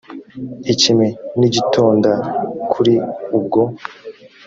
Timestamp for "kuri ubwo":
2.71-3.61